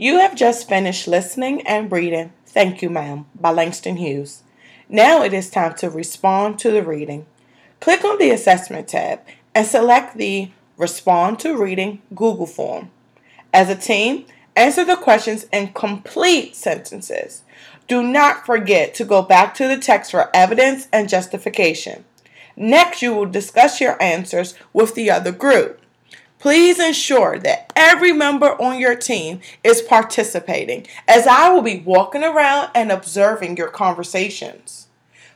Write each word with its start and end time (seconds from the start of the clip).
You 0.00 0.20
have 0.20 0.36
just 0.36 0.68
finished 0.68 1.08
listening 1.08 1.66
and 1.66 1.90
reading 1.90 2.32
Thank 2.46 2.82
You, 2.82 2.88
Ma'am 2.88 3.26
by 3.34 3.50
Langston 3.50 3.96
Hughes. 3.96 4.44
Now 4.88 5.24
it 5.24 5.34
is 5.34 5.50
time 5.50 5.74
to 5.78 5.90
respond 5.90 6.60
to 6.60 6.70
the 6.70 6.84
reading. 6.84 7.26
Click 7.80 8.04
on 8.04 8.16
the 8.16 8.30
Assessment 8.30 8.86
tab 8.86 9.22
and 9.56 9.66
select 9.66 10.16
the 10.16 10.52
Respond 10.76 11.40
to 11.40 11.60
Reading 11.60 12.00
Google 12.14 12.46
form. 12.46 12.92
As 13.52 13.68
a 13.68 13.74
team, 13.74 14.26
answer 14.54 14.84
the 14.84 14.94
questions 14.94 15.46
in 15.52 15.72
complete 15.72 16.54
sentences. 16.54 17.42
Do 17.88 18.00
not 18.00 18.46
forget 18.46 18.94
to 18.94 19.04
go 19.04 19.22
back 19.22 19.52
to 19.54 19.66
the 19.66 19.78
text 19.78 20.12
for 20.12 20.30
evidence 20.32 20.86
and 20.92 21.08
justification. 21.08 22.04
Next, 22.56 23.02
you 23.02 23.14
will 23.14 23.26
discuss 23.26 23.80
your 23.80 24.00
answers 24.00 24.54
with 24.72 24.94
the 24.94 25.10
other 25.10 25.32
group. 25.32 25.80
Please 26.38 26.78
ensure 26.78 27.38
that 27.40 27.72
every 27.74 28.12
member 28.12 28.50
on 28.62 28.78
your 28.78 28.94
team 28.94 29.40
is 29.64 29.82
participating, 29.82 30.86
as 31.06 31.26
I 31.26 31.52
will 31.52 31.62
be 31.62 31.80
walking 31.80 32.22
around 32.22 32.70
and 32.74 32.92
observing 32.92 33.56
your 33.56 33.68
conversations. 33.68 34.86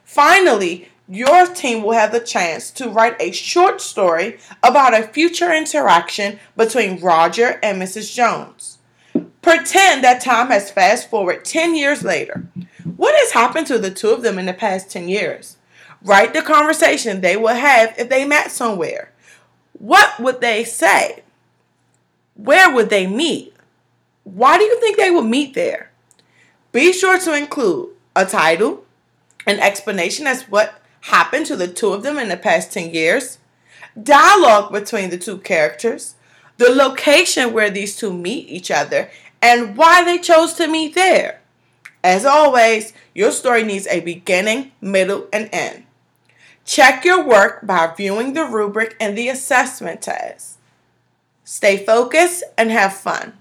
Finally, 0.04 0.88
your 1.08 1.46
team 1.46 1.82
will 1.82 1.92
have 1.92 2.12
the 2.12 2.20
chance 2.20 2.70
to 2.70 2.88
write 2.88 3.16
a 3.20 3.32
short 3.32 3.80
story 3.80 4.38
about 4.62 4.94
a 4.94 5.02
future 5.02 5.52
interaction 5.52 6.38
between 6.56 7.00
Roger 7.00 7.58
and 7.62 7.82
Mrs. 7.82 8.14
Jones. 8.14 8.78
Pretend 9.42 10.04
that 10.04 10.22
time 10.22 10.48
has 10.48 10.70
fast 10.70 11.10
forward 11.10 11.44
10 11.44 11.74
years 11.74 12.04
later. 12.04 12.46
What 12.96 13.14
has 13.16 13.32
happened 13.32 13.66
to 13.66 13.78
the 13.78 13.90
two 13.90 14.10
of 14.10 14.22
them 14.22 14.38
in 14.38 14.46
the 14.46 14.54
past 14.54 14.90
10 14.90 15.08
years? 15.08 15.56
Write 16.04 16.32
the 16.32 16.42
conversation 16.42 17.20
they 17.20 17.36
will 17.36 17.48
have 17.48 17.94
if 17.98 18.08
they 18.08 18.24
met 18.24 18.50
somewhere. 18.50 19.11
What 19.82 20.20
would 20.20 20.40
they 20.40 20.62
say? 20.62 21.24
Where 22.36 22.72
would 22.72 22.88
they 22.88 23.08
meet? 23.08 23.52
Why 24.22 24.56
do 24.56 24.62
you 24.62 24.78
think 24.78 24.96
they 24.96 25.10
would 25.10 25.24
meet 25.24 25.54
there? 25.54 25.90
Be 26.70 26.92
sure 26.92 27.18
to 27.18 27.36
include 27.36 27.88
a 28.14 28.24
title, 28.24 28.84
an 29.44 29.58
explanation 29.58 30.28
as 30.28 30.44
what 30.44 30.80
happened 31.00 31.46
to 31.46 31.56
the 31.56 31.66
two 31.66 31.92
of 31.92 32.04
them 32.04 32.16
in 32.16 32.28
the 32.28 32.36
past 32.36 32.72
10 32.72 32.94
years, 32.94 33.38
dialogue 34.00 34.70
between 34.70 35.10
the 35.10 35.18
two 35.18 35.38
characters, 35.38 36.14
the 36.58 36.72
location 36.72 37.52
where 37.52 37.68
these 37.68 37.96
two 37.96 38.12
meet 38.12 38.48
each 38.48 38.70
other, 38.70 39.10
and 39.42 39.76
why 39.76 40.04
they 40.04 40.18
chose 40.18 40.54
to 40.54 40.68
meet 40.68 40.94
there. 40.94 41.40
As 42.04 42.24
always, 42.24 42.92
your 43.16 43.32
story 43.32 43.64
needs 43.64 43.88
a 43.88 43.98
beginning, 43.98 44.70
middle, 44.80 45.26
and 45.32 45.48
end. 45.52 45.86
Check 46.64 47.04
your 47.04 47.24
work 47.24 47.66
by 47.66 47.92
viewing 47.96 48.34
the 48.34 48.44
rubric 48.44 48.96
and 49.00 49.16
the 49.16 49.28
assessment 49.28 50.02
test. 50.02 50.58
Stay 51.44 51.76
focused 51.76 52.44
and 52.56 52.70
have 52.70 52.94
fun. 52.94 53.34